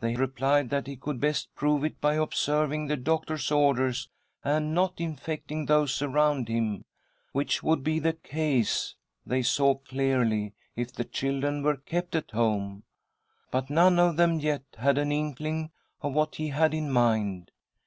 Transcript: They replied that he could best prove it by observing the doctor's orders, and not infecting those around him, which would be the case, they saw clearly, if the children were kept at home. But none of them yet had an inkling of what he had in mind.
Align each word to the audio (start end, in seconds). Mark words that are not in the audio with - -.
They 0.00 0.16
replied 0.16 0.68
that 0.68 0.86
he 0.86 0.96
could 0.96 1.18
best 1.18 1.48
prove 1.54 1.82
it 1.82 1.98
by 1.98 2.16
observing 2.16 2.88
the 2.88 2.96
doctor's 2.98 3.50
orders, 3.50 4.10
and 4.44 4.74
not 4.74 5.00
infecting 5.00 5.64
those 5.64 6.02
around 6.02 6.48
him, 6.50 6.84
which 7.32 7.62
would 7.62 7.82
be 7.82 7.98
the 7.98 8.12
case, 8.12 8.94
they 9.24 9.40
saw 9.40 9.76
clearly, 9.76 10.52
if 10.76 10.92
the 10.92 11.04
children 11.04 11.62
were 11.62 11.76
kept 11.78 12.14
at 12.14 12.32
home. 12.32 12.82
But 13.50 13.70
none 13.70 13.98
of 13.98 14.16
them 14.18 14.40
yet 14.40 14.64
had 14.76 14.98
an 14.98 15.10
inkling 15.10 15.70
of 16.02 16.12
what 16.12 16.34
he 16.34 16.48
had 16.48 16.74
in 16.74 16.90
mind. 16.92 17.50